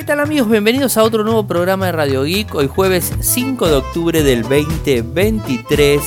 [0.00, 0.48] ¿Qué tal amigos?
[0.48, 2.54] Bienvenidos a otro nuevo programa de Radio Geek.
[2.54, 6.00] Hoy jueves 5 de octubre del 2023.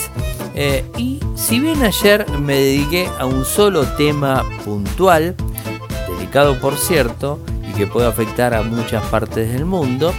[0.56, 5.36] Eh, y si bien ayer me dediqué a un solo tema puntual,
[6.10, 10.12] delicado por cierto, y que puede afectar a muchas partes del mundo,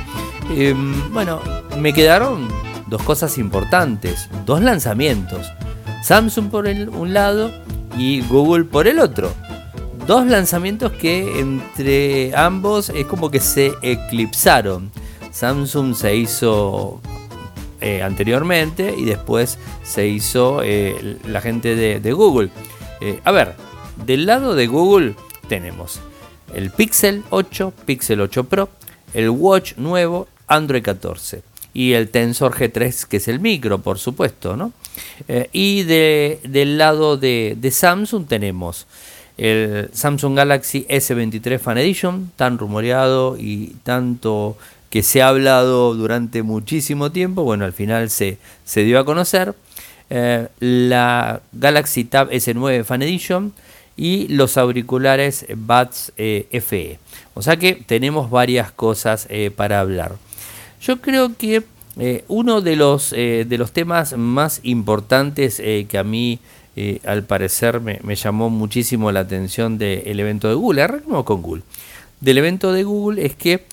[0.51, 1.41] em, bueno,
[1.77, 2.47] me quedaron
[2.87, 5.53] dos cosas importantes, dos lanzamientos.
[6.05, 7.51] Samsung por el, un lado
[7.99, 9.35] y Google por el otro
[10.07, 14.91] dos lanzamientos que entre ambos es como que se eclipsaron.
[15.33, 17.01] Samsung se hizo
[17.81, 22.51] eh, anteriormente y después se hizo eh, la gente de, Google.
[23.01, 23.55] Eh, a ver,
[24.05, 25.15] del lado de Google
[25.49, 26.01] tenemos
[26.55, 28.69] el Pixel 8, Pixel 8 Pro,
[29.13, 34.57] el Watch nuevo, Android 14 y el Tensor G3 que es el micro, por supuesto,
[34.57, 34.73] ¿no?
[35.53, 38.87] y del lado de, de Samsung tenemos
[39.37, 44.57] el Samsung Galaxy S23 Fan Edition, tan rumoreado y tanto
[44.91, 49.55] que se ha hablado durante muchísimo tiempo, bueno, al final se, se dio a conocer.
[50.11, 53.53] Eh, la Galaxy Tab S9 Fan Edition
[53.97, 56.99] y los auriculares Buds eh, FE.
[57.35, 60.13] O sea que tenemos varias cosas eh, para hablar.
[60.81, 61.65] Yo creo que
[62.29, 66.41] uno de los, de los temas más importantes que a mí
[67.05, 70.83] al parecer me, llamó muchísimo la atención del evento de Google.
[70.83, 71.63] Arrancamos con Google.
[72.21, 73.65] Del evento de Google es que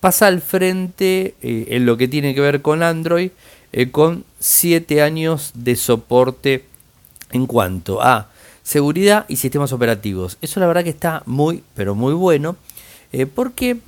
[0.00, 3.30] pasa al frente eh, en lo que tiene que ver con Android
[3.72, 6.64] eh, con 7 años de soporte
[7.30, 8.28] en cuanto a
[8.62, 10.38] seguridad y sistemas operativos.
[10.40, 12.56] Eso la verdad que está muy, pero muy bueno.
[13.12, 13.78] Eh, porque,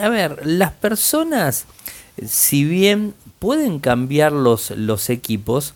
[0.00, 1.66] a ver, las personas,
[2.26, 5.74] si bien pueden cambiar los, los equipos,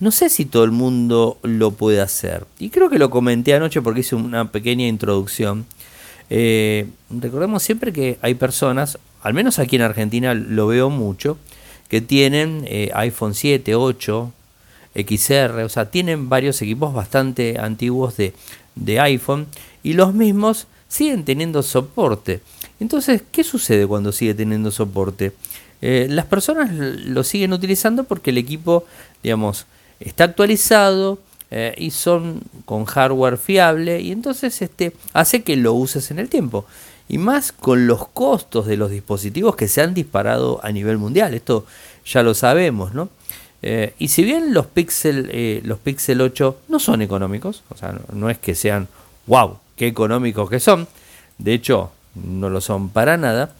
[0.00, 2.46] no sé si todo el mundo lo puede hacer.
[2.58, 5.66] Y creo que lo comenté anoche porque hice una pequeña introducción.
[6.30, 11.36] Eh, recordemos siempre que hay personas, al menos aquí en Argentina lo veo mucho,
[11.88, 14.32] que tienen eh, iPhone 7, 8,
[14.94, 18.32] XR, o sea, tienen varios equipos bastante antiguos de,
[19.00, 19.46] iPhone
[19.82, 22.40] y los mismos siguen teniendo soporte.
[22.80, 25.32] Entonces, ¿qué sucede cuando sigue teniendo soporte?
[25.82, 28.84] Eh, las personas lo siguen utilizando porque el equipo,
[29.22, 29.66] digamos,
[30.00, 31.18] está actualizado
[31.50, 36.28] eh, y son con hardware fiable y entonces este hace que lo uses en el
[36.28, 36.64] tiempo.
[37.08, 41.34] Y más con los costos de los dispositivos que se han disparado a nivel mundial.
[41.34, 41.66] Esto
[42.04, 43.08] ya lo sabemos no
[43.62, 47.92] eh, y si bien los Pixel eh, los Pixel 8 no son económicos o sea
[47.92, 48.88] no, no es que sean
[49.26, 50.88] wow qué económicos que son
[51.38, 53.54] de hecho no lo son para nada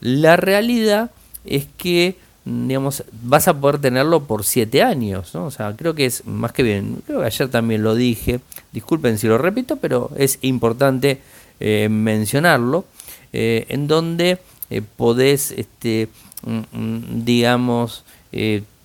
[0.00, 1.10] la realidad
[1.44, 2.16] es que
[2.50, 5.46] digamos, vas a poder tenerlo por 7 años, ¿no?
[5.46, 8.40] O sea, creo que es más que bien, creo que ayer también lo dije,
[8.72, 11.20] disculpen si lo repito, pero es importante
[11.60, 12.84] eh, mencionarlo,
[13.32, 14.38] eh, en donde
[14.70, 16.08] eh, podés, este,
[16.42, 18.04] mm, mm, digamos,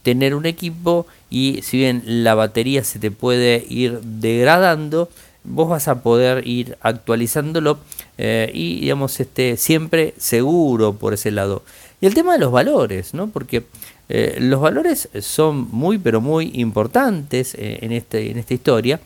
[0.02, 5.08] tener un equipo y si bien la batería se te puede ir degradando,
[5.44, 7.78] vos vas a poder ir actualizándolo
[8.18, 11.62] y digamos este siempre seguro por ese lado
[12.02, 13.28] y el tema de los valores, ¿no?
[13.28, 13.64] Porque
[14.10, 19.00] eh, los valores son muy, pero muy importantes eh, en, este, en esta historia.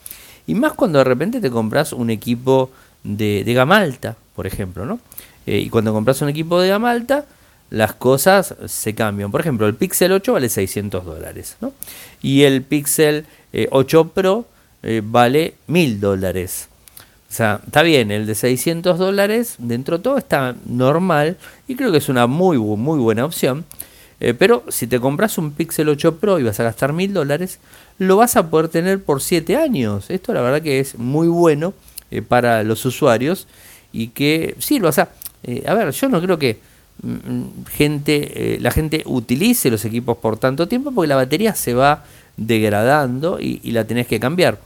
[0.48, 2.72] Y más cuando de repente te compras un equipo
[3.04, 5.00] de, de gama alta, por ejemplo, ¿no?
[5.46, 7.26] Eh, y cuando compras un equipo de gama alta,
[7.70, 9.32] las cosas se cambian.
[9.32, 11.72] Por ejemplo, el Pixel 8 vale 600 dólares, ¿no?
[12.22, 13.26] Y el Pixel
[13.70, 14.46] 8 Pro
[15.04, 16.69] vale 1000 dólares.
[17.30, 21.92] O sea, está bien, el de 600 dólares, dentro de todo está normal y creo
[21.92, 23.66] que es una muy, muy buena opción.
[24.20, 27.60] Eh, pero si te compras un Pixel 8 Pro y vas a gastar 1000 dólares,
[28.00, 30.10] lo vas a poder tener por 7 años.
[30.10, 31.74] Esto la verdad que es muy bueno
[32.10, 33.48] eh, para los usuarios
[33.94, 34.90] y que sirva.
[34.90, 35.10] O sea,
[35.44, 36.60] eh, a ver, yo no creo que
[37.04, 41.76] mm, mm, gente, la gente utilice los equipos por tanto tiempo porque la batería se
[41.76, 42.04] va
[42.36, 44.58] degradando y, y la tenés que cambiar.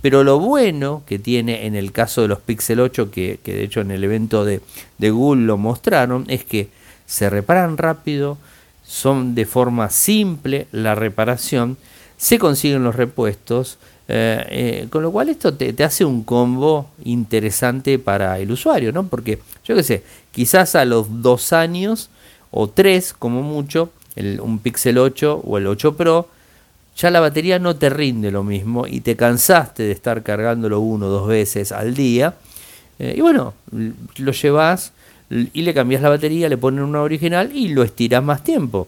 [0.00, 3.80] Pero lo bueno que tiene en el caso de los Pixel 8, que, de hecho
[3.80, 4.60] en el evento de,
[4.98, 6.68] Google lo mostraron, es que
[7.06, 8.38] se reparan rápido,
[8.86, 11.76] son de forma simple la reparación,
[12.16, 13.78] se consiguen los repuestos,
[14.08, 19.06] eh, eh, con lo cual esto te, hace un combo interesante para el usuario, ¿no?
[19.06, 20.02] Porque yo qué sé,
[20.32, 22.10] quizás a los dos años
[22.50, 26.28] o tres como mucho, el, un Pixel 8 o el 8 Pro,
[27.00, 31.06] ya la batería no te rinde lo mismo y te cansaste de estar cargándolo uno
[31.06, 32.34] o dos veces al día.
[32.98, 33.54] Eh, y bueno,
[34.16, 34.92] lo llevas
[35.30, 38.86] y le cambias la batería, le ponen una original y lo estiras más tiempo.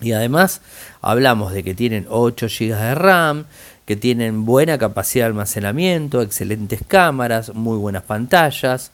[0.00, 0.62] Y además
[1.00, 3.44] hablamos de que tienen 8 GB de RAM,
[3.84, 8.90] que tienen buena capacidad de almacenamiento, excelentes cámaras, muy buenas pantallas.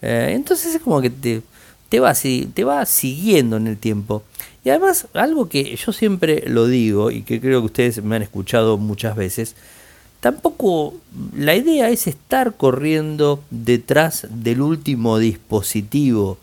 [0.00, 1.42] Eh, entonces es como que te,
[1.90, 4.22] te va, te va siguiendo en el tiempo.
[4.64, 8.22] Y además, algo que yo siempre lo digo y que creo que ustedes me han
[8.22, 9.56] escuchado muchas veces,
[10.20, 10.94] tampoco
[11.36, 16.38] la idea es estar corriendo detrás del último dispositivo,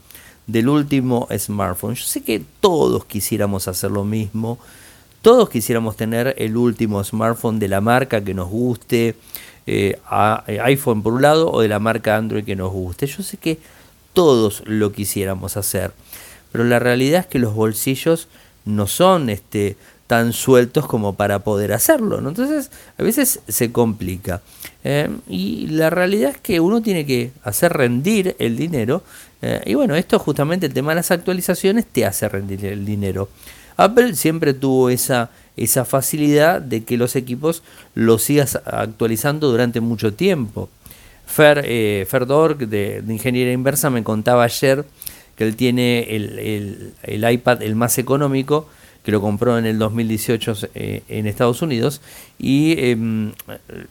[0.48, 1.95] del último smartphone.
[1.95, 4.60] Yo sé que todos quisiéramos hacer lo mismo,
[5.22, 9.15] todos quisiéramos tener el último smartphone de la marca que nos guste,
[9.68, 10.00] eh,
[10.48, 13.06] eh, iPhone por un lado o de la marca Android que nos guste.
[13.06, 13.60] Yo sé que
[14.13, 15.92] todos lo quisiéramos hacer,
[16.51, 18.28] pero la realidad es que los bolsillos
[18.66, 22.18] no son este, tan sueltos como para poder hacerlo.
[22.19, 24.42] Entonces, a veces se complica.
[24.84, 29.04] Eh, y la realidad es que uno tiene que hacer rendir el dinero.
[29.66, 33.30] y bueno, esto justamente el tema de las actualizaciones te hace rendir el dinero.
[33.78, 37.63] Apple siempre tuvo esa, esa facilidad de que los equipos
[37.96, 40.69] los sigas actualizando durante mucho tiempo.
[41.25, 42.07] Fer, eh,
[42.68, 44.84] de, Ingeniería Inversa me contaba ayer
[45.39, 48.68] que él tiene el, iPad el más económico,
[49.03, 52.01] que lo compró en el 2018 eh, en Estados Unidos,
[52.38, 53.31] y em,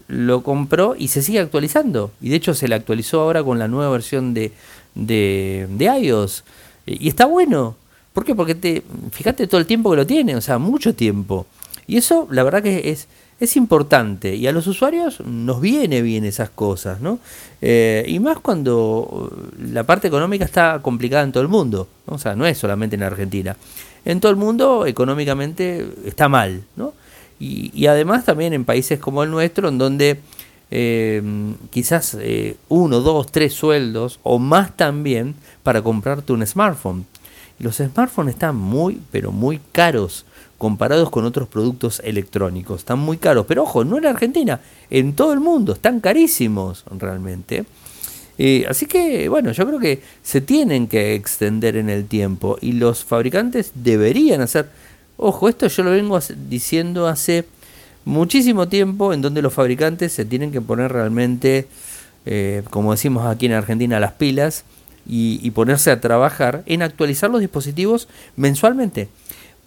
[0.08, 2.10] lo compró y se sigue actualizando.
[2.20, 4.52] Y de hecho se le actualizó ahora con la nueva versión de,
[4.94, 6.44] de, de iOS.
[6.84, 7.76] Y está bueno.
[8.12, 8.34] ¿Por qué?
[8.34, 11.46] Porque te, fíjate todo el tiempo que lo tiene, o sea, mucho tiempo.
[11.86, 13.08] Y eso, la verdad que es,
[13.40, 14.34] es importante.
[14.34, 17.18] Y a los usuarios nos viene bien esas cosas, ¿no?
[17.60, 21.88] Eh, y más cuando la parte económica está complicada en todo el mundo.
[22.06, 23.56] O sea, no es solamente en Argentina.
[24.04, 26.94] En todo el mundo, económicamente, está mal, ¿no?
[27.40, 30.20] Y, además también en países como el nuestro, en donde
[30.72, 31.22] eh,
[31.70, 37.06] quizás eh, uno, dos, tres sueldos o más también para comprarte un smartphone.
[37.60, 40.24] Los smartphones están muy, pero muy caros
[40.58, 42.80] comparados con otros productos electrónicos.
[42.80, 43.46] Están muy caros.
[43.46, 44.60] Pero ojo, no en Argentina,
[44.90, 45.72] en todo el mundo.
[45.72, 47.64] Están carísimos realmente.
[48.38, 52.72] Eh, así que, bueno, yo creo que se tienen que extender en el tiempo y
[52.72, 54.68] los fabricantes deberían hacer,
[55.16, 56.18] ojo, esto yo lo vengo
[56.48, 57.46] diciendo hace
[58.04, 61.66] muchísimo tiempo, en donde los fabricantes se tienen que poner realmente,
[62.26, 64.64] eh, como decimos aquí en Argentina, las pilas
[65.08, 69.08] y, ponerse a trabajar en actualizar los dispositivos mensualmente.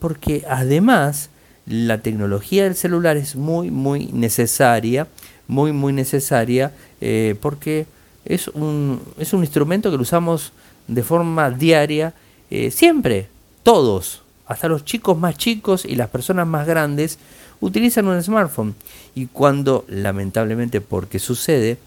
[0.01, 1.29] Porque además
[1.67, 5.07] la tecnología del celular es muy, muy necesaria,
[5.47, 7.85] muy, muy necesaria, eh, porque
[8.25, 10.53] es un, es un instrumento que lo usamos
[10.87, 12.13] de forma diaria,
[12.49, 13.27] eh, siempre,
[13.61, 17.19] todos, hasta los chicos más chicos y las personas más grandes
[17.59, 18.73] utilizan un smartphone.
[19.13, 21.77] Y cuando, lamentablemente, porque sucede,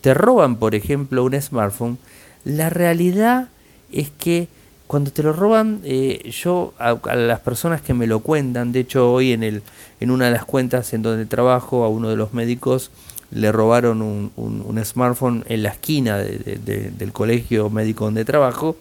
[0.00, 1.96] te roban, por ejemplo, un smartphone,
[2.44, 3.48] la realidad
[3.92, 4.48] es que
[4.86, 9.10] cuando te lo roban, eh, yo a, las personas que me lo cuentan, de hecho
[9.10, 9.62] hoy en, el,
[10.00, 12.90] en una de las cuentas en donde trabajo, a uno de los médicos
[13.30, 18.76] le robaron un, un, smartphone en la esquina del colegio médico donde trabajo,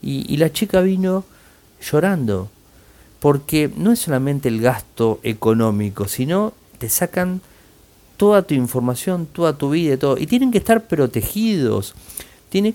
[0.00, 1.24] y, la chica vino
[1.80, 2.48] llorando,
[3.20, 7.40] porque no es solamente el gasto económico, sino te sacan
[8.16, 11.94] toda tu información, toda tu vida y todo, y tienen que estar protegidos.
[12.48, 12.74] Tiene,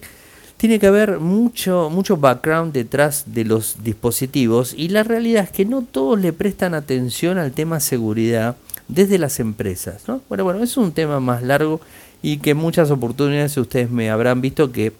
[0.57, 5.65] tiene que haber mucho, mucho background detrás de los dispositivos y la realidad es que
[5.65, 8.55] no todos le prestan atención al tema seguridad
[8.88, 10.03] desde las empresas.
[10.07, 10.21] ¿no?
[10.29, 11.81] Bueno, bueno, es un tema más largo
[12.21, 14.94] y que muchas oportunidades ustedes me habrán visto que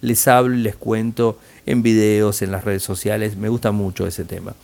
[0.00, 3.36] les hablo y les cuento en videos, en las redes sociales.
[3.36, 4.54] Me gusta mucho ese tema.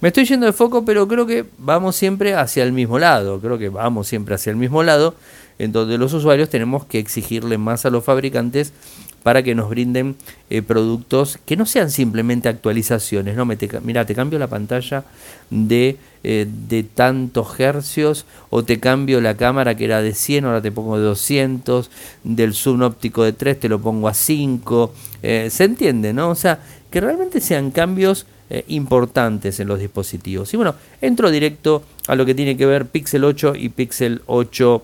[0.00, 3.38] Me estoy yendo de foco, pero creo que vamos siempre hacia el mismo lado.
[3.40, 5.14] Creo que vamos siempre hacia el mismo lado,
[5.58, 8.72] en donde los usuarios tenemos que exigirle más a los fabricantes
[9.22, 10.16] para que nos brinden
[10.48, 13.36] eh, productos que no sean simplemente actualizaciones.
[13.36, 15.04] No, mira, te cambio la pantalla
[15.50, 20.62] de, eh, de tantos hercios o te cambio la cámara que era de 100, ahora
[20.62, 21.90] te pongo de 200,
[22.24, 24.94] del zoom óptico de 3 te lo pongo a 5.
[25.22, 26.30] Eh, ¿Se entiende, no?
[26.30, 26.60] O sea,
[26.90, 28.26] que realmente sean cambios
[28.66, 30.52] importantes en los dispositivos.
[30.52, 34.82] Y bueno, entro directo a lo que tiene que ver Pixel 8 y Pixel 8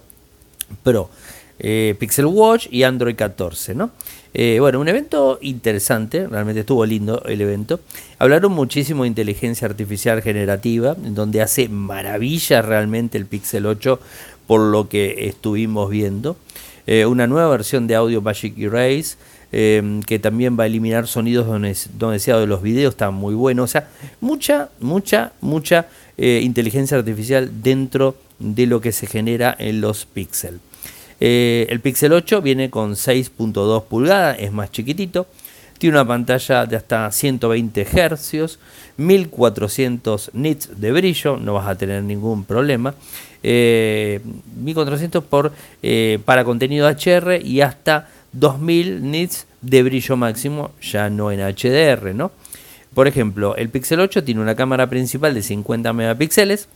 [0.84, 1.10] Pro.
[1.58, 3.90] Pixel Watch y Android 14, ¿no?
[4.38, 7.80] Eh, bueno, un evento interesante, realmente estuvo lindo el evento.
[8.18, 13.98] Hablaron muchísimo de inteligencia artificial generativa, donde hace maravillas realmente el Pixel 8
[14.46, 16.36] por lo que estuvimos viendo.
[17.08, 19.16] una nueva versión de audio Magic Erase
[19.52, 21.68] Em, que también va a eliminar sonidos donde,
[22.12, 23.62] deseado de los videos, está muy bueno.
[23.62, 23.88] O sea,
[24.20, 25.86] mucha, mucha, mucha
[26.18, 30.60] eh, inteligencia artificial dentro de lo que se genera en los píxeles.
[31.20, 35.26] Eh, el Pixel 8 viene con 6.2 pulgadas, es más chiquitito.
[35.78, 38.58] Tiene una pantalla de hasta 120 Hz,
[38.96, 42.94] 1400 nits de brillo, no vas a tener ningún problema.
[43.42, 45.52] 1400 eh, por,
[46.24, 52.32] para contenido HR y hasta 2000 nits de brillo máximo, ya no en HDR, ¿no?
[52.94, 56.68] Por ejemplo, el Pixel 8 tiene una cámara principal de 50 megapíxeles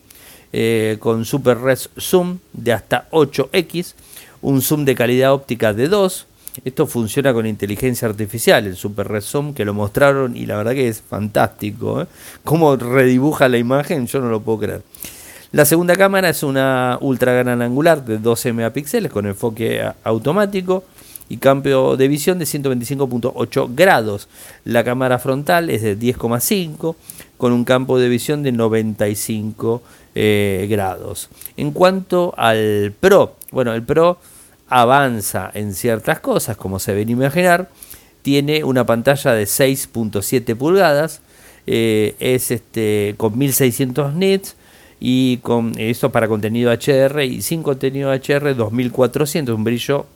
[0.53, 3.95] eh, con Super Res Zoom de hasta 8x,
[4.43, 6.27] un zoom de calidad óptica de 2.
[6.65, 10.73] Esto funciona con inteligencia artificial, el Super Res Zoom que lo mostraron y la verdad
[10.73, 12.03] que es fantástico.
[12.03, 12.07] ¿eh?
[12.45, 14.83] Cómo redibuja la imagen, yo no lo puedo creer.
[15.53, 20.85] La segunda cámara es una ultra gran angular de 12 megapíxeles con enfoque automático
[21.29, 24.29] y cambio de visión de 125.8 grados.
[24.65, 26.97] La cámara frontal es de 10,5
[27.37, 29.83] con un campo de visión de 95
[30.15, 31.29] eh, grados.
[31.57, 34.19] En cuanto al Pro, bueno, el Pro
[34.69, 37.69] avanza en ciertas cosas, como se ven imaginar.
[38.23, 41.23] Tiene una pantalla de 6.7 pulgadas,
[41.67, 44.57] eh, es este, con 1600 nits
[45.01, 50.07] y con esto para contenido HDR y sin contenido HDR 2400, un brillo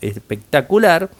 [0.00, 1.10] espectacular.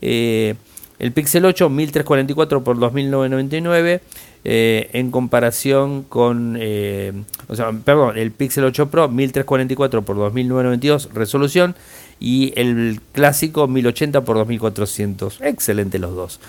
[0.00, 0.54] Eh,
[0.98, 4.00] el Pixel 8 1344 por 2999
[4.46, 7.12] eh, en comparación con, eh,
[7.48, 11.74] o sea, perdón, el Pixel 8 Pro 1344 por 2992 resolución
[12.20, 15.40] y el clásico 1080 por 2400.
[15.40, 16.40] Excelente los dos.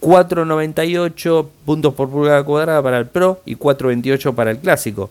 [0.00, 5.10] 4.98 puntos por pulgada cuadrada para el Pro y 4.28 para el clásico.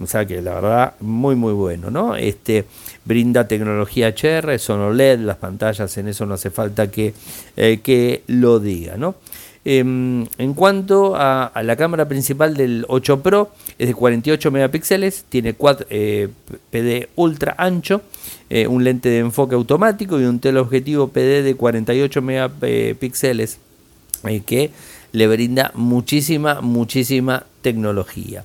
[0.00, 2.16] O sea que la verdad, muy muy bueno, ¿no?
[2.16, 2.64] Este
[3.04, 7.14] brinda tecnología HR, son OLED, las pantallas, en eso no hace falta que,
[7.56, 9.14] eh, que lo diga, ¿no?
[9.66, 15.54] Em, en cuanto a, la cámara principal del 8 Pro, es de 48 megapíxeles, tiene
[15.54, 16.28] quad eh,
[16.70, 18.02] PD ultra ancho,
[18.50, 23.58] eh, un lente de enfoque automático y un teleobjetivo PD de 48 megapíxeles
[24.46, 24.70] que
[25.12, 28.44] le brinda muchísima, muchísima tecnología.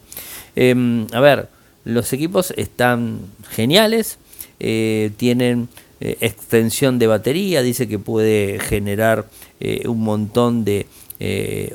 [0.55, 1.49] Em, a ver,
[1.85, 4.17] los equipos están geniales,
[4.59, 5.69] eh, tienen
[6.01, 9.27] eh, extensión de batería, dice que puede generar
[9.59, 10.87] eh, un montón de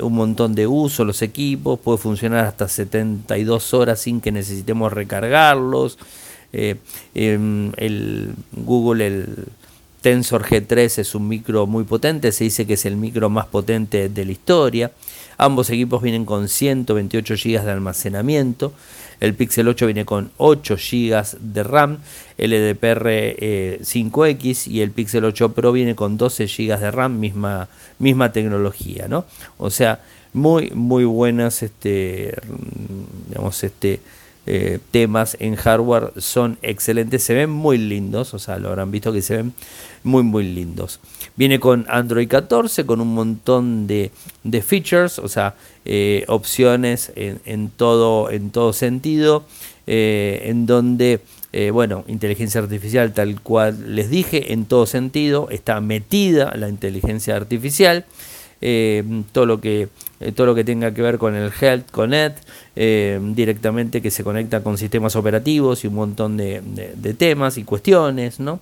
[0.01, 5.99] un montón de uso los equipos, puede funcionar hasta 72 horas sin que necesitemos recargarlos.
[6.51, 9.45] Em, el Google, el
[10.01, 14.09] Tensor G3 es un micro muy potente, se dice que es el micro más potente
[14.09, 14.91] de la historia.
[15.37, 18.73] Ambos equipos vienen con 128 GB de almacenamiento.
[19.19, 21.99] El Pixel 8 viene con 8 GB de RAM,
[22.37, 28.31] LDPR 5X y el Pixel 8 Pro viene con 12 GB de RAM, misma, misma
[28.33, 29.25] tecnología, ¿no?
[29.57, 30.01] O sea,
[30.33, 32.35] muy, muy buenas, este,
[33.29, 34.01] digamos, este,
[34.47, 39.11] eh, temas en hardware son excelentes, se ven muy lindos, o sea, lo habrán visto
[39.11, 39.53] que se ven
[40.03, 40.99] muy muy lindos.
[41.35, 44.11] Viene con Android 14, con un montón de,
[44.61, 49.45] features, o sea, eh, opciones en, todo, en todo sentido,
[49.87, 51.21] eh, en donde,
[51.73, 58.05] bueno, inteligencia artificial tal cual les dije, en todo sentido, está metida la inteligencia artificial.
[59.31, 59.89] Todo lo que
[60.21, 62.37] eh, todo lo que tenga que ver con el Health Connect,
[62.75, 66.61] eh, directamente que se conecta con sistemas operativos y un montón de,
[67.17, 68.61] temas y cuestiones, ¿no?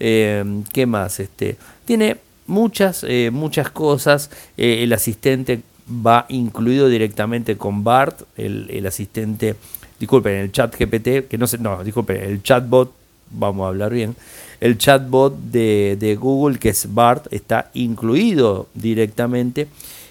[0.00, 1.20] Eh, ¿Qué más?
[1.20, 4.30] Este, tiene muchas, muchas cosas.
[4.56, 9.56] el asistente va incluido directamente con BART, el, asistente,
[10.00, 12.92] disculpen, el chat GPT, que no sé, no, disculpen, el chatbot,
[13.30, 14.16] vamos a hablar bien,
[14.60, 19.68] el chatbot de, Google, que es BART, está incluido directamente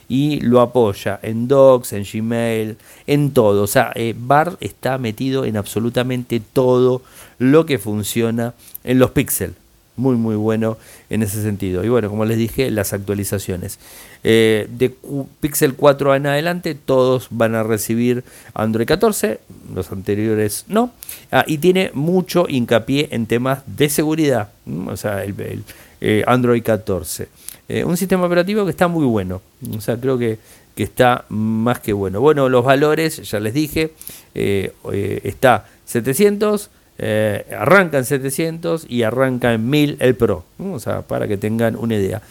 [0.10, 3.64] y lo apoya en Docs, en Gmail, en todo.
[3.64, 7.02] O sea, eh, BART está metido en absolutamente todo
[7.40, 9.56] lo que funciona en los Pixel.
[9.96, 10.78] Muy, muy bueno
[11.12, 11.84] en ese sentido.
[11.84, 13.78] Y bueno, como les dije, las actualizaciones.
[14.24, 14.96] Eh, de
[15.40, 18.24] Pixel 4 en adelante, todos van a recibir
[18.56, 19.40] Android 14,
[19.76, 20.92] los anteriores no.
[21.32, 24.50] Ah, y tiene mucho hincapié en temas de seguridad.
[24.88, 25.64] O sea, el,
[26.02, 27.28] eh, Android 14.
[27.70, 29.42] Eh, un sistema operativo que está muy bueno.
[29.78, 30.40] O sea, creo que,
[30.76, 32.20] que está más que bueno.
[32.20, 33.94] Bueno, los valores, ya les dije,
[34.34, 40.46] está 700, arranca en 700 y arranca en 1000 el Pro.
[40.60, 42.22] O sea, para que tengan una idea.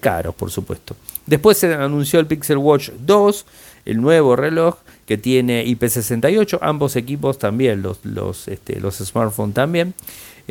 [0.00, 0.96] caros, por supuesto.
[1.26, 3.46] Después se anunció el Pixel Watch 2,
[3.86, 4.76] el nuevo reloj
[5.06, 9.94] que tiene IP68, ambos equipos también, los, los, este, smartphones también.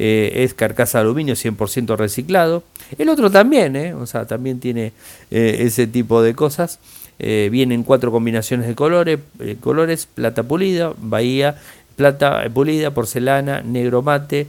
[0.01, 2.63] Eh, es carcasa de aluminio 100% reciclado.
[2.97, 4.93] El otro también, eh, o sea, también tiene
[5.29, 6.79] eh, ese tipo de cosas.
[7.17, 9.19] vienen cuatro combinaciones de colores,
[9.59, 11.57] colores, plata pulida, bahía,
[11.99, 14.47] plata pulida, porcelana, negro mate,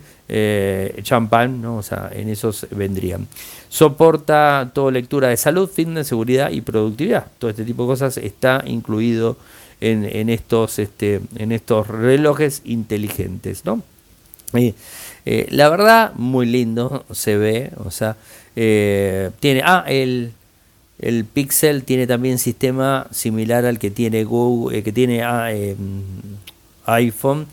[1.02, 1.78] champán, ¿no?
[1.78, 3.26] o sea, en esos vendrían.
[3.68, 7.26] Soporta toda lectura de salud, fitness, seguridad y productividad.
[7.40, 9.36] Todo este tipo de cosas está incluido
[9.80, 13.64] en, estos, este, en estos relojes inteligentes.
[13.64, 13.82] ¿no?
[14.54, 17.70] Eh, la verdad, muy lindo se ve.
[17.84, 18.16] O sea,
[18.56, 19.62] eh, tiene.
[19.64, 20.32] Ah, el,
[20.98, 25.50] el Pixel tiene también sistema similar al que tiene Google, eh, que tiene ah,
[26.86, 27.46] iPhone.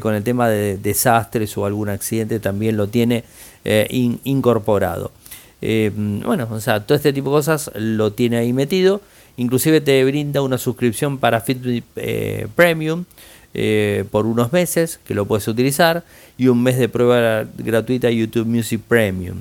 [0.00, 3.24] con el tema de desastres o algún accidente también lo tiene
[4.24, 5.12] incorporado.
[5.60, 9.02] bueno, o sea, todo este tipo de cosas lo tiene ahí metido.
[9.36, 11.84] Inclusive te brinda una suscripción para Fitbit
[12.54, 13.04] Premium
[13.52, 16.04] eh, por unos meses que lo puedes utilizar
[16.38, 19.38] y un mes de prueba gratuita YouTube Music Premium.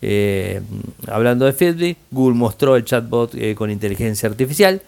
[0.00, 0.62] Eh,
[1.06, 4.80] hablando de Fitbit, Google mostró el chatbot eh, con inteligencia artificial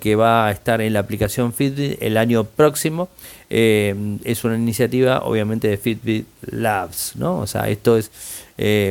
[0.00, 3.08] que va a estar en la aplicación Fitbit el año próximo.
[3.48, 7.38] es una iniciativa obviamente de Fitbit Labs, ¿no?
[7.38, 8.10] O sea, esto es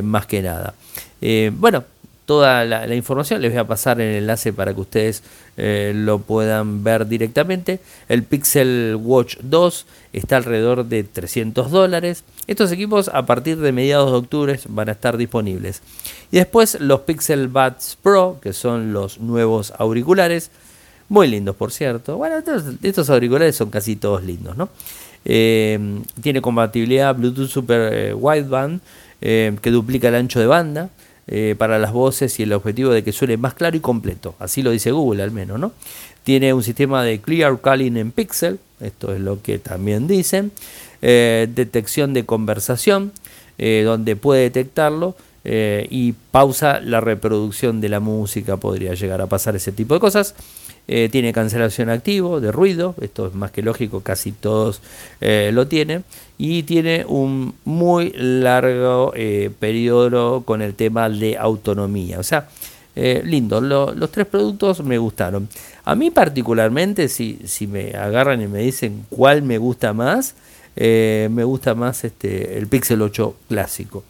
[0.03, 0.73] más que nada.
[1.51, 1.83] bueno,
[2.27, 3.41] toda la, información.
[3.41, 5.23] Les voy a pasar el enlace para que ustedes
[5.55, 7.79] eh, lo puedan ver directamente.
[8.09, 12.25] El Pixel Watch 2 está alrededor de 300 dólares.
[12.45, 15.81] Estos equipos a partir de mediados de octubre van a estar disponibles.
[16.29, 20.51] Y después los Pixel Buds Pro, que son los nuevos auriculares.
[21.09, 22.17] Muy lindos, por cierto.
[22.17, 22.35] Bueno,
[22.81, 24.69] estos, auriculares son casi todos lindos, ¿no?
[25.25, 28.81] Eh, tiene compatibilidad Bluetooth Super eh, Wideband
[29.19, 30.89] que duplica el ancho de banda.
[31.29, 34.35] Eh, para las voces y el objetivo de que suene más claro y completo.
[34.39, 35.73] Así lo dice Google al menos, ¿no?
[36.23, 40.53] Tiene un sistema de Clear Calling en Pixel, esto es lo que también dicen.
[41.01, 43.11] Eh, detección de conversación,
[43.57, 45.15] eh, donde puede detectarlo
[45.49, 50.35] y pausa la reproducción de la música, podría llegar a pasar ese tipo de cosas.
[50.89, 54.81] Eh, tiene cancelación activo de ruido, esto es más que lógico, casi todos
[55.19, 56.05] eh, lo tienen,
[56.37, 62.19] y tiene un muy largo eh, periodo con el tema de autonomía.
[62.19, 62.47] O sea,
[62.95, 65.49] lindo, los tres productos me gustaron.
[65.85, 70.35] A mí particularmente, si, si me agarran y me dicen cuál me gusta más,
[70.75, 74.03] me gusta más este, el Pixel 8 clásico.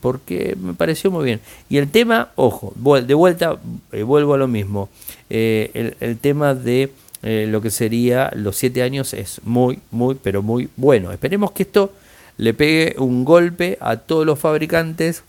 [0.00, 1.40] Porque me pareció muy bien.
[1.68, 3.58] Y el tema, ojo, de vuelta,
[3.92, 4.88] vuelvo a lo mismo.
[5.30, 6.90] Eh, el, tema de
[7.22, 11.12] eh, lo que sería los siete años es muy, muy, pero muy bueno.
[11.12, 11.92] Esperemos que esto
[12.38, 15.22] le pegue un golpe a todos los fabricantes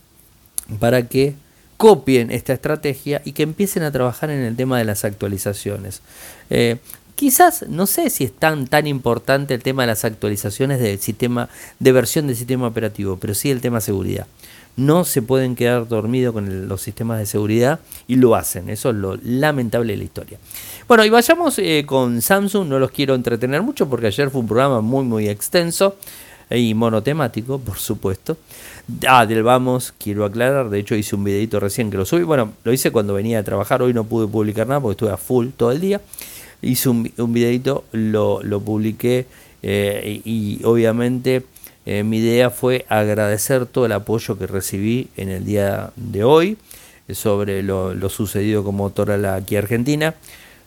[0.78, 1.34] para que
[1.76, 6.02] copien esta estrategia y que empiecen a trabajar en el tema de las actualizaciones.
[6.50, 6.76] Eh,
[7.20, 11.50] quizás, no sé si es tan, tan importante el tema de las actualizaciones del sistema,
[11.78, 14.26] de versión del sistema operativo, pero sí el tema seguridad
[14.76, 18.70] no se pueden quedar dormidos con los sistemas de seguridad y lo hacen.
[18.70, 20.38] Eso es lo lamentable de la historia.
[20.88, 22.66] Bueno, y vayamos eh, con Samsung.
[22.66, 25.96] No los quiero entretener mucho porque ayer fue un programa muy, muy extenso
[26.48, 28.38] y monotemático, por supuesto.
[29.06, 30.70] Ah, del vamos, quiero aclarar.
[30.70, 32.22] De hecho, hice un videito recién que lo subí.
[32.22, 33.82] Bueno, lo hice cuando venía a trabajar.
[33.82, 36.00] Hoy no pude publicar nada porque estuve a full todo el día.
[36.62, 39.26] Hice un, videito, lo, lo publiqué
[39.62, 41.44] eh, y obviamente
[41.86, 46.56] eh, mi idea fue agradecer todo el apoyo que recibí en el día de hoy
[47.08, 50.14] eh, sobre lo, sucedido con Motorola aquí en Argentina.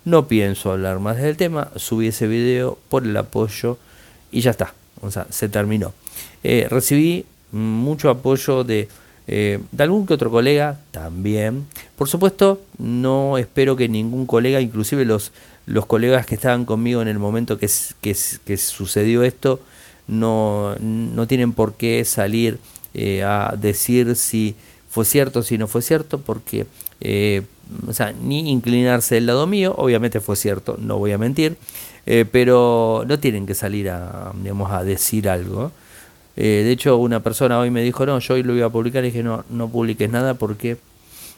[0.06, 3.78] No pienso hablar más del tema, subí ese video por el apoyo
[4.32, 5.94] y ya está, o sea, se terminó.
[6.44, 8.90] Recibí mucho apoyo de
[9.78, 11.66] algún que otro colega también.
[11.96, 15.32] Por supuesto, no espero que ningún colega, inclusive los,
[15.66, 19.60] los colegas que estaban conmigo en el momento que, sucedió esto,
[20.08, 22.60] no, no tienen por qué salir
[22.94, 24.56] eh, a decir si
[24.90, 26.68] fue cierto o si no fue cierto, porque
[27.02, 27.44] eh,
[28.22, 31.56] ni inclinarse del lado mío, obviamente fue cierto, no voy a mentir,
[32.06, 35.72] eh, pero no tienen que salir a, digamos, a decir algo.
[36.36, 39.08] de hecho, una persona hoy me dijo, no, yo hoy lo voy a publicar y
[39.08, 40.78] dije, no, no publiques nada porque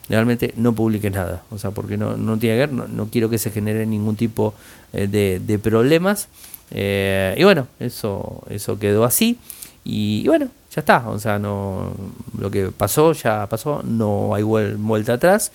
[0.08, 3.28] realmente no publiques nada, o sea, porque no, no tiene que ver, no, no quiero
[3.28, 4.54] que se genere ningún tipo
[4.92, 6.28] de, de problemas.
[6.70, 9.38] Eh, y bueno, eso, eso quedó así.
[9.84, 11.08] Y, bueno, ya está.
[11.08, 11.92] O sea, no,
[12.38, 15.52] lo que pasó ya pasó, no hay vuelta atrás.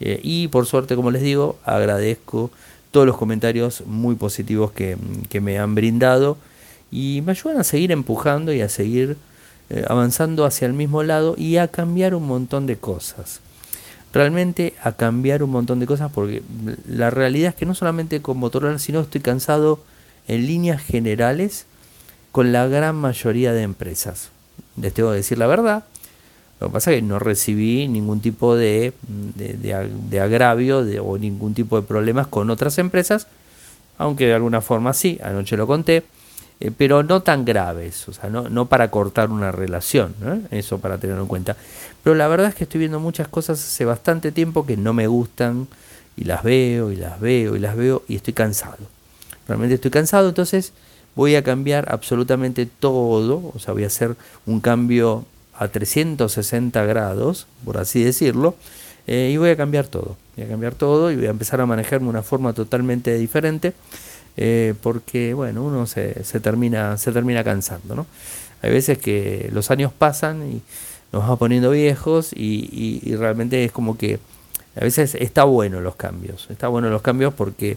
[0.00, 2.50] Eh, y por suerte, como les digo, agradezco
[2.90, 4.96] todos los comentarios muy positivos que,
[5.40, 6.36] me han brindado
[6.90, 9.16] y me ayudan a seguir empujando y a seguir
[9.70, 13.40] eh, avanzando hacia el mismo lado y a cambiar un montón de cosas.
[14.14, 16.40] Realmente a cambiar un montón de cosas porque
[16.86, 19.80] la realidad es que no solamente con Motorola, sino estoy cansado
[20.28, 21.66] en líneas generales
[22.30, 24.30] con la gran mayoría de empresas.
[24.80, 25.82] Les tengo que decir la verdad.
[26.60, 31.74] Lo que pasa es que no recibí ningún tipo de, de, agravio o ningún tipo
[31.74, 33.26] de problemas con otras empresas,
[33.98, 36.04] aunque de alguna forma sí, anoche lo conté,
[36.64, 40.14] eh, pero no tan graves, o sea, no, no para cortar una relación,
[40.50, 41.56] eso para tenerlo en cuenta.
[42.02, 45.06] Pero la verdad es que estoy viendo muchas cosas hace bastante tiempo que no me
[45.06, 45.68] gustan
[46.16, 48.78] y las veo y las veo y las veo y estoy cansado.
[49.46, 50.72] Realmente estoy cansado, entonces
[51.14, 55.26] voy a cambiar absolutamente todo, o sea, voy a hacer un cambio
[55.58, 58.54] a 360 grados, por así decirlo,
[59.06, 61.66] eh, y voy a cambiar todo, voy a cambiar todo y voy a empezar a
[61.66, 63.74] manejarme de una forma totalmente diferente,
[64.36, 68.06] eh, porque, bueno, uno se, se, termina, se termina cansando, ¿no?
[68.62, 70.62] Hay veces que los años pasan y
[71.12, 74.18] nos vamos poniendo viejos y, y realmente es como que
[74.76, 77.76] a veces está bueno los cambios, está bueno los cambios porque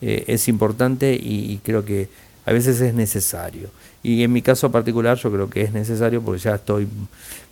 [0.00, 2.08] eh, es importante y, creo que
[2.46, 3.68] a veces es necesario.
[4.02, 6.88] Y en mi caso particular yo creo que es necesario porque ya estoy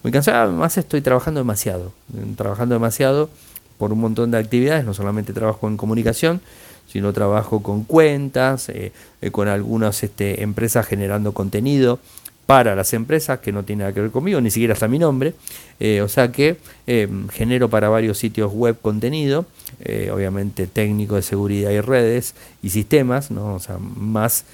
[0.02, 1.92] muy cansado, además estoy trabajando demasiado,
[2.36, 3.28] trabajando demasiado
[3.78, 6.40] por un montón de actividades, no solamente trabajo en comunicación,
[6.86, 11.98] sino trabajo con cuentas, eh, eh, con algunas este, empresas generando contenido,
[12.46, 15.34] para las empresas, que no tiene nada que ver conmigo, ni siquiera está mi nombre.
[15.80, 16.56] Eh, o sea que
[16.86, 19.46] eh, genero para varios sitios web contenido,
[19.80, 23.54] eh, obviamente técnico de seguridad y redes y sistemas, ¿no?
[23.54, 24.44] o sea, más,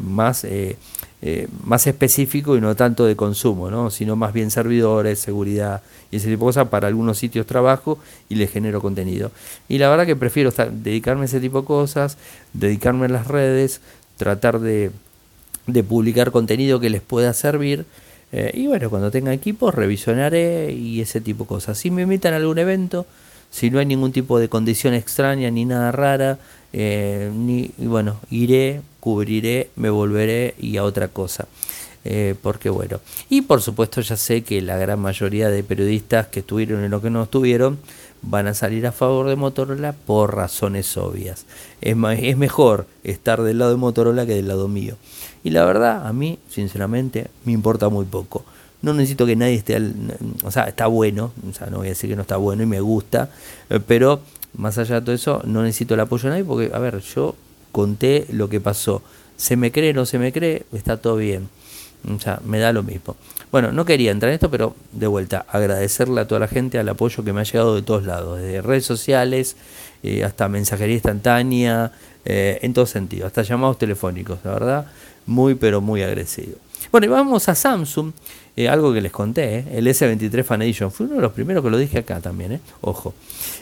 [0.00, 0.46] más,
[1.64, 3.90] más específico y no tanto de consumo, ¿no?
[3.90, 6.68] sino más bien servidores, seguridad y ese tipo de cosas.
[6.68, 7.98] Para algunos sitios trabajo
[8.30, 9.30] y les genero contenido.
[9.68, 12.16] Y la verdad que prefiero dedicarme a ese tipo de cosas,
[12.54, 13.82] dedicarme a las redes,
[14.16, 14.90] tratar de
[15.66, 17.84] de publicar contenido que les pueda servir.
[18.32, 21.78] Eh, y bueno, cuando tenga equipos revisionaré y ese tipo de cosas.
[21.78, 23.06] Si me invitan a algún evento,
[23.50, 26.38] si no hay ningún tipo de condición extraña ni nada rara,
[26.72, 31.46] eh, ni, bueno, iré, cubriré, me volveré y a otra cosa.
[32.06, 33.00] Eh, porque bueno,
[33.30, 37.00] y por supuesto ya sé que la gran mayoría de periodistas que estuvieron y los
[37.00, 37.78] que no estuvieron
[38.26, 41.46] van a salir a favor de Motorola por razones obvias.
[41.80, 44.96] Es, es mejor estar del lado de Motorola que del lado mío.
[45.42, 48.44] Y la verdad, a mí, sinceramente, me importa muy poco.
[48.82, 49.94] No necesito que nadie esté, al,
[50.42, 52.66] o sea, está bueno, o sea, no voy a decir que no está bueno y
[52.66, 53.30] me gusta,
[53.70, 54.20] eh, pero
[54.56, 57.34] más allá de todo eso, no necesito el apoyo de nadie porque, a ver, yo
[57.72, 59.02] conté lo que pasó.
[59.36, 61.48] Se me cree, no se me cree, está todo bien.
[62.08, 63.16] O sea, me da lo mismo.
[63.50, 66.88] Bueno, no quería entrar en esto, pero de vuelta, agradecerle a toda la gente al
[66.88, 69.56] apoyo que me ha llegado de todos lados, desde redes sociales
[70.02, 71.92] eh, hasta mensajería instantánea,
[72.24, 74.86] eh, en todo sentido, hasta llamados telefónicos, la verdad
[75.26, 76.56] muy pero muy agresivo.
[76.92, 78.12] Bueno, y vamos a Samsung,
[78.56, 81.64] eh, algo que les conté, eh, el S23 Fan Edition, fue uno de los primeros
[81.64, 83.12] que lo dije acá también, eh, ojo.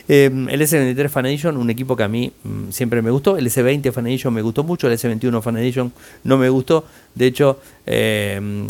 [0.07, 3.46] Em, el S23 Fan Edition, un equipo que a mí mm, siempre me gustó, el
[3.46, 5.92] S20 Fan Edition me gustó mucho, el S21 Fan Edition
[6.24, 8.66] no me gustó, de hecho, em,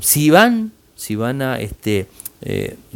[0.00, 2.08] si van, si van a, este,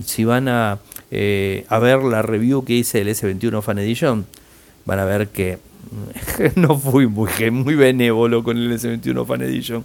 [0.04, 4.26] si van a, ver la review que hice del S21 Fan Edition,
[4.84, 5.58] van a ver que
[6.56, 9.84] no fui muy, muy benévolo con el S21 Fan Edition.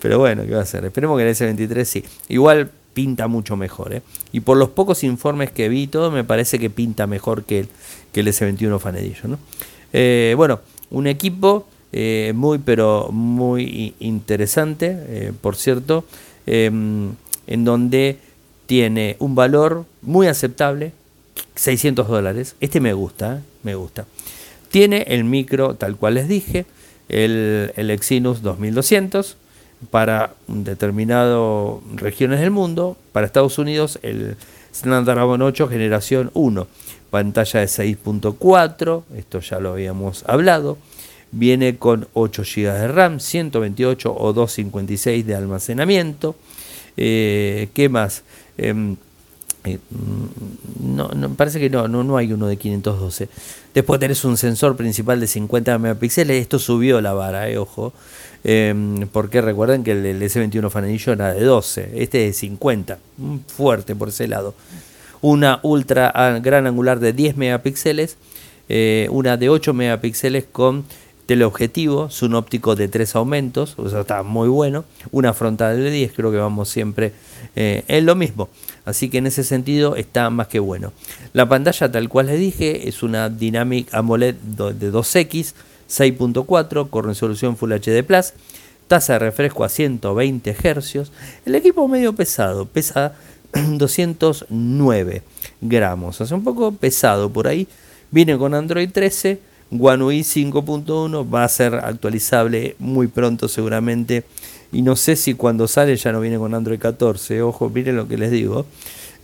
[0.00, 0.84] Pero bueno, ¿qué va a hacer?
[0.84, 2.04] Esperemos que el S23 sí.
[2.28, 3.94] Igual pinta mucho mejor.
[3.94, 4.02] ¿eh?
[4.32, 7.68] Y por los pocos informes que vi, todo me parece que pinta mejor que el,
[8.12, 9.38] que el S21 Fan Edition.
[9.92, 16.04] Eh, bueno, un equipo eh, muy, pero muy interesante, por cierto,
[16.46, 17.12] em,
[17.46, 18.18] en donde
[18.66, 20.92] tiene un valor muy aceptable,
[21.54, 22.56] 600 dólares.
[22.60, 24.06] Este me gusta, me gusta.
[24.70, 26.66] Tiene el micro, tal cual les dije,
[27.08, 29.36] el, el Exynos 2200
[29.90, 31.38] para determinadas
[31.94, 32.96] regiones del mundo.
[33.12, 34.36] Para Estados Unidos, el
[34.74, 36.66] Snapdragon 8 generación 1,
[37.10, 40.78] pantalla de 6.4, esto ya lo habíamos hablado.
[41.32, 46.36] Viene con 8 GB de RAM, 128 o 256 de almacenamiento.
[46.96, 48.22] Eh, ¿Qué más?
[48.56, 48.96] Em,
[49.64, 49.78] eh,
[50.80, 53.28] no, no, parece que no, no, no hay uno de 512.
[53.76, 56.40] Después tenés un sensor principal de 50 megapíxeles.
[56.40, 57.92] Esto subió la vara, eh, ojo.
[58.42, 61.90] Em, porque recuerden que el, S21 Fan Edition era de 12.
[61.94, 62.98] Este es de 50.
[63.54, 64.54] Fuerte por ese lado.
[65.20, 66.10] Una ultra
[66.42, 68.16] gran angular de 10 megapíxeles.
[68.70, 70.86] Eh, una de 8 megapíxeles con
[71.26, 74.86] teleobjetivo, un óptico de 3 aumentos, o sea, está muy bueno.
[75.10, 77.12] Una frontal de 10, creo que vamos siempre
[77.54, 78.48] eh, en lo mismo.
[78.86, 80.92] Así que en ese sentido está más que bueno.
[81.34, 85.52] La pantalla, tal cual les dije, es una Dynamic AMOLED de 2X,
[85.90, 88.32] 6.4 con resolución Full HD Plus,
[88.86, 91.10] tasa de refresco a 120 Hz.
[91.44, 93.14] El equipo medio pesado, pesa
[93.52, 95.22] 209
[95.60, 97.66] gramos, o un poco pesado por ahí.
[98.12, 104.24] Viene con Android 13, One UI 5.1, va a ser actualizable muy pronto seguramente.
[104.72, 108.08] Y no sé si cuando sale ya no viene con Android 14, ojo, miren lo
[108.08, 108.66] que les digo.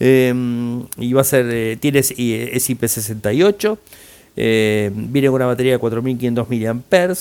[0.00, 3.78] Em, y va a ser, eh, tiene es IP68,
[4.36, 7.14] eh, viene con una batería de 4500 mAh,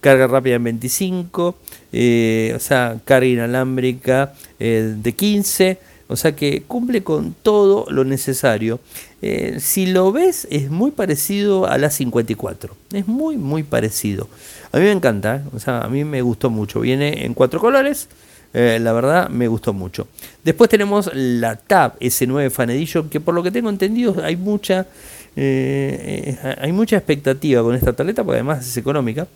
[0.00, 1.56] carga rápida en 25,
[1.92, 5.78] eh, o sea, carga inalámbrica de 15,
[6.10, 8.80] O sea que cumple con todo lo necesario.
[9.22, 12.76] Eh, si lo ves, es muy parecido a la 54.
[12.92, 14.28] Es muy, muy parecido.
[14.72, 15.42] A mí me encanta, ¿eh?
[15.54, 16.80] o sea, a mí me gustó mucho.
[16.80, 18.08] Viene en cuatro colores.
[18.52, 20.08] Eh, la verdad me gustó mucho.
[20.42, 24.88] Después tenemos la Tab S9 Fan Edition, que por lo que tengo entendido hay mucha,
[25.36, 29.28] hay mucha expectativa con esta tableta, porque además es económica.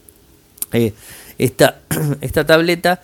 [1.39, 1.83] esta,
[2.21, 3.01] esta tableta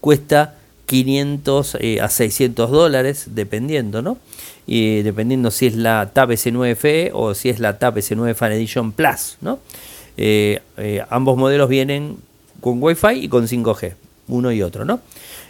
[0.00, 4.18] cuesta 500 eh, a 600 dólares, dependiendo, ¿no?
[4.66, 8.52] Y dependiendo si es la Tab S9 FE o si es la Tab S9 Fan
[8.52, 9.58] Edition Plus, ¿no?
[10.16, 12.18] Eh, eh, ambos modelos vienen
[12.60, 13.94] con Wi-Fi y con 5G,
[14.28, 15.00] uno y otro, ¿no?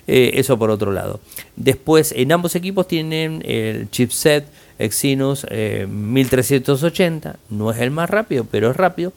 [0.04, 1.20] eso por otro lado.
[1.54, 4.44] Después, en ambos equipos tienen el chipset
[4.80, 9.12] Exynos 1380, no es el más rápido, pero es rápido.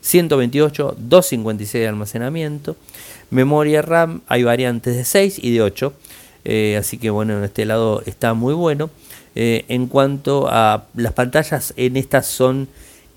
[0.00, 2.76] 128, 256 de almacenamiento.
[3.30, 5.92] Memoria RAM hay variantes de 6 y de 8.
[6.44, 8.90] Eh, así que bueno, en este lado está muy bueno.
[9.34, 12.68] Eh, en cuanto a las pantallas, en estas son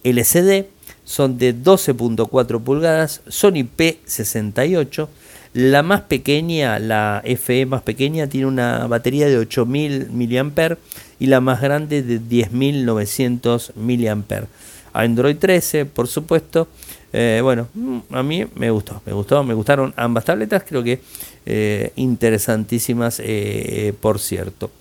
[0.03, 0.65] LCD,
[1.03, 5.07] son de 12.4 pulgadas, son IP68.
[5.53, 10.77] La más pequeña, la FE más pequeña, tiene una batería de 8000 mAh
[11.19, 14.47] y la más grande de 10900 mAh.
[14.93, 16.67] Android 13, por supuesto.
[17.13, 21.01] Eh, bueno, mm, a mí me gustó, me gustó, me gustaron ambas tabletas, creo que
[21.45, 24.71] eh, interesantísimas, eh, por cierto.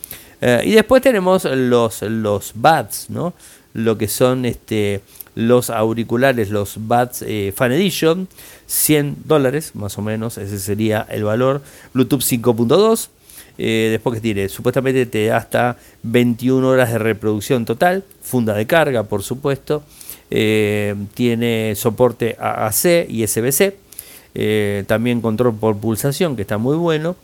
[0.64, 3.34] y después tenemos los, los BADS, ¿no?
[3.74, 5.02] Lo que son este,
[5.34, 8.26] los auriculares, los BADS Fan Edition,
[8.66, 11.60] 100 dólares más o menos, ese sería el valor.
[11.92, 13.10] Bluetooth 5.2.
[13.58, 19.02] después que tiene, supuestamente te da hasta 21 horas de reproducción total, funda de carga,
[19.02, 19.82] por supuesto.
[20.30, 23.74] Eh, tiene soporte AAC y SBC,
[24.36, 27.16] eh, también control por pulsación, que está muy bueno.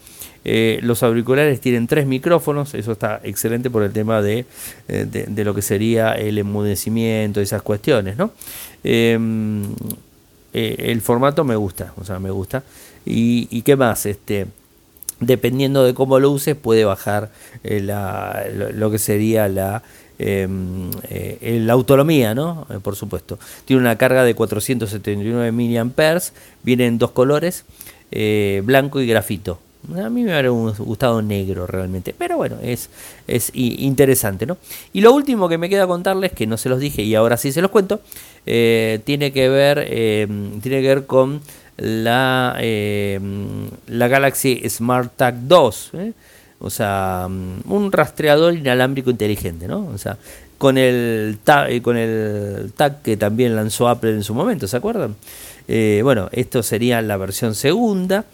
[0.45, 4.45] Eh, los auriculares tienen tres micrófonos, eso está excelente por el tema de,
[5.37, 8.33] lo que sería el enmudecimiento, esas cuestiones, ¿no?
[8.85, 9.65] Em,
[10.53, 12.63] el formato me gusta, o sea, me gusta.
[13.05, 14.47] Y, qué más, este,
[15.21, 17.31] dependiendo de cómo lo uses, puede bajar
[17.63, 19.83] lo, que sería la
[20.19, 22.67] Em, eh, la autonomía, ¿no?
[22.71, 23.39] Eh, por supuesto.
[23.67, 26.21] Tiene una carga de 479 mAh,
[26.63, 27.65] viene en dos colores,
[28.11, 29.59] eh, blanco y grafito.
[29.95, 32.89] A mí me hubiera gustado negro realmente, pero bueno, es,
[33.29, 34.57] es interesante, ¿no?
[34.93, 37.53] Y lo último que me queda contarles, que no se los dije y ahora sí
[37.53, 38.01] se los cuento,
[38.45, 41.41] tiene que ver, em, tiene que ver con
[41.77, 45.93] la, em, la Galaxy Smart Tag 2
[46.59, 49.87] o sea, mm, un rastreador inalámbrico inteligente, ¿no?
[49.89, 50.17] O sea,
[50.59, 54.77] con el, tag, eh, con el tag que también lanzó Apple en su momento, ¿se
[54.77, 55.15] acuerdan?
[55.69, 58.25] Eh, bueno, esto sería la versión segunda,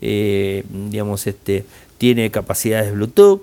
[0.00, 1.64] eh, digamos, este,
[1.98, 3.42] tiene capacidades Bluetooth,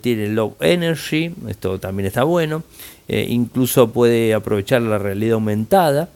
[0.00, 2.62] tiene Low Energy, esto también está bueno,
[3.08, 6.08] incluso puede aprovechar la realidad aumentada,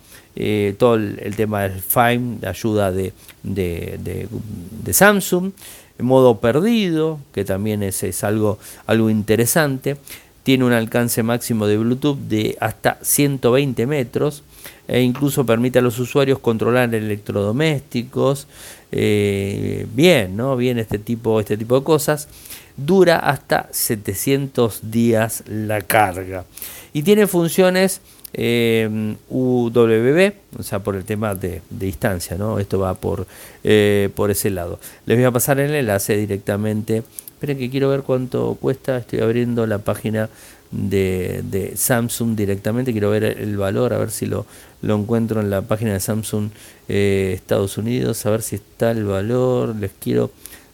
[0.79, 5.53] todo el, tema del Find, la ayuda de, de Samsung,
[6.03, 9.97] modo perdido, que también es, es algo, algo interesante.
[10.43, 14.43] Tiene un alcance máximo de Bluetooth de hasta 120 metros
[14.89, 18.49] e incluso permite a los usuarios controlar electrodomésticos.
[18.91, 20.57] Eh, bien, ¿no?
[20.57, 22.29] Bien este tipo, este tipo de cosas.
[22.77, 26.45] Dura hasta 700 días la carga.
[26.93, 28.01] Y tiene funciones
[28.33, 32.59] eh, UWB, o sea, por el tema de, distancia, ¿no?
[32.59, 33.27] Esto va por,
[33.65, 34.79] eh, por ese lado.
[35.07, 37.03] Les voy a pasar el enlace directamente.
[37.27, 38.99] Esperen que quiero ver cuánto cuesta.
[38.99, 40.29] Estoy abriendo la página
[40.71, 42.93] de, Samsung directamente.
[42.93, 44.47] Quiero ver el valor, a ver si lo,
[44.83, 46.51] lo encuentro en la página de Samsung
[46.89, 49.75] eh, Estados Unidos, a ver si está el valor.
[49.77, 50.31] Les quiero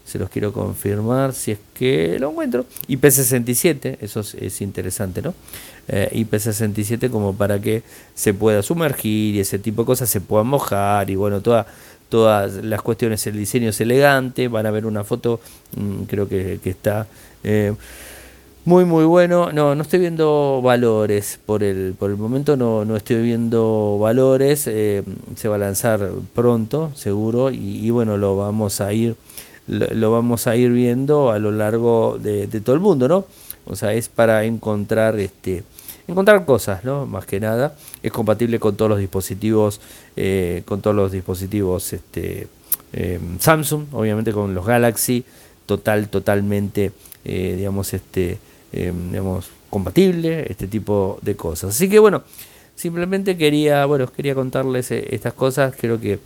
[0.07, 2.65] se los quiero confirmar si es que lo encuentro.
[2.87, 5.33] IP67, eso es, interesante, ¿no?
[5.89, 10.47] Eh, IP67 como para que se pueda sumergir y ese tipo de cosas se puedan
[10.47, 11.65] mojar y bueno, toda,
[12.09, 15.39] todas las cuestiones, el diseño es elegante, van a ver una foto,
[15.77, 17.07] mm, creo que, está...
[17.43, 17.73] Eh,
[18.67, 19.53] muy muy bueno.
[19.53, 24.67] No, no estoy viendo valores por el, por el momento, no, no estoy viendo valores.
[24.67, 25.03] Eh,
[25.37, 29.15] se va a lanzar pronto, seguro, y, bueno, lo vamos a ir
[29.67, 33.25] lo, vamos a ir viendo a lo largo de, todo el mundo, ¿no?
[33.65, 35.63] O sea, es para encontrar este
[36.07, 37.05] encontrar cosas, ¿no?
[37.05, 37.75] Más que nada.
[38.01, 39.81] Es compatible con todos los dispositivos,
[40.15, 42.47] eh, con todos los dispositivos este,
[42.93, 45.23] em, Samsung, obviamente con los Galaxy,
[45.65, 46.91] total, totalmente,
[47.25, 48.37] eh, digamos, este,
[48.71, 51.75] em, digamos, compatible, este tipo de cosas.
[51.75, 52.23] Así que bueno,
[52.75, 56.19] simplemente quería, bueno, quería contarles eh, estas cosas, creo que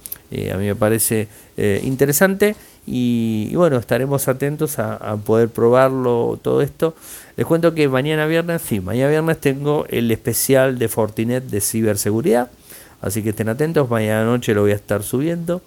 [0.53, 1.27] a mí me parece
[1.83, 6.95] interesante Y, bueno, estaremos atentos a, poder probarlo todo esto.
[7.41, 12.51] Les cuento que mañana viernes, sí, mañana viernes tengo el especial de Fortinet de ciberseguridad.
[13.01, 15.63] Así que estén atentos, mañana noche lo voy a estar subiendo.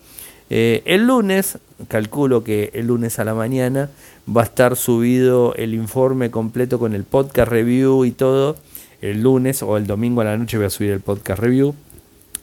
[0.50, 1.58] Eh, el lunes,
[1.88, 3.90] calculo que el lunes a la mañana
[4.24, 8.56] va a estar subido el informe completo con el podcast review y todo.
[9.00, 11.74] El lunes o el domingo a la noche voy a subir el podcast review.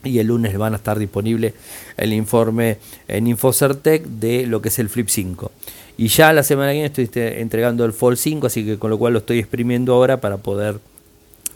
[0.04, 1.54] Y el lunes van a estar disponible
[1.96, 2.76] el informe
[3.08, 5.50] en Infocertec de lo que es el Flip 5.
[5.96, 8.90] Y ya la semana que viene estoy este, entregando el Fall 5, así que con
[8.90, 10.80] lo cual lo estoy exprimiendo ahora para poder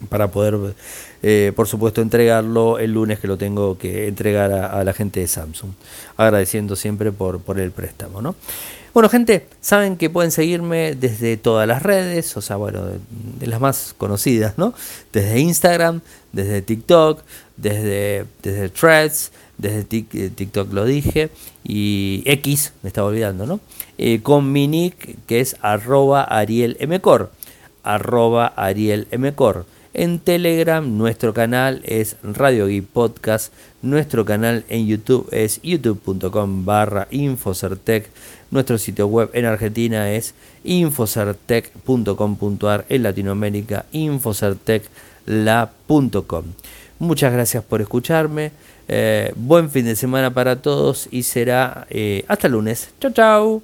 [0.08, 0.74] para poder,
[1.22, 5.28] eh, por supuesto, entregarlo el lunes que lo tengo que entregar a, la gente de
[5.28, 5.70] Samsung.
[6.16, 8.34] Agradeciendo siempre por, el préstamo, ¿no?
[8.92, 12.82] Bueno, gente, saben que pueden seguirme desde todas las redes, o sea, bueno,
[13.38, 14.72] de, las más conocidas, ¿no?
[15.12, 16.00] Desde Instagram,
[16.32, 17.22] desde TikTok,
[17.56, 21.30] desde, desde Threads, desde eh, TikTok lo dije,
[21.62, 23.60] y X, me estaba olvidando, ¿no?
[23.98, 27.32] Eh, con mi nick, que es arroba arielmcor,
[27.82, 29.66] arroba arielmcor.
[29.94, 33.54] En Telegram nuestro canal es Radio Geek Podcast.
[33.80, 38.10] Nuestro canal en YouTube es youtube.com barra Infocertec.
[38.50, 42.84] Nuestro sitio web en Argentina es infocertec.com.ar.
[42.90, 46.44] En Latinoamérica infocertecla.com.
[46.98, 48.52] Muchas gracias por escucharme.
[48.88, 52.90] Eh, buen fin de semana para todos y será eh, hasta lunes.
[53.00, 53.54] Chao, chao.